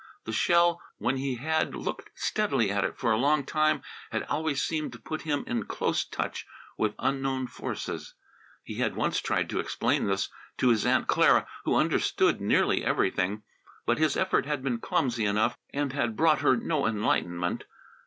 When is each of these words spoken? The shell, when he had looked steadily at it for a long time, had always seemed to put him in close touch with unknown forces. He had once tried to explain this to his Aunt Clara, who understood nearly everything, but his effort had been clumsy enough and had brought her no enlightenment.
The 0.23 0.31
shell, 0.33 0.81
when 0.97 1.17
he 1.17 1.35
had 1.35 1.75
looked 1.75 2.09
steadily 2.15 2.71
at 2.71 2.83
it 2.83 2.97
for 2.97 3.11
a 3.11 3.17
long 3.19 3.45
time, 3.45 3.83
had 4.09 4.23
always 4.23 4.59
seemed 4.63 4.93
to 4.93 4.99
put 4.99 5.21
him 5.21 5.43
in 5.45 5.65
close 5.65 6.03
touch 6.03 6.47
with 6.75 6.95
unknown 6.97 7.45
forces. 7.45 8.15
He 8.63 8.79
had 8.79 8.95
once 8.95 9.19
tried 9.21 9.47
to 9.51 9.59
explain 9.59 10.07
this 10.07 10.29
to 10.57 10.69
his 10.69 10.87
Aunt 10.87 11.05
Clara, 11.07 11.45
who 11.65 11.75
understood 11.75 12.41
nearly 12.41 12.83
everything, 12.83 13.43
but 13.85 13.99
his 13.99 14.17
effort 14.17 14.47
had 14.47 14.63
been 14.63 14.79
clumsy 14.79 15.25
enough 15.25 15.55
and 15.71 15.93
had 15.93 16.15
brought 16.17 16.39
her 16.41 16.57
no 16.57 16.87
enlightenment. 16.87 17.65